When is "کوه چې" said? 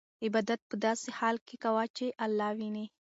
1.63-2.05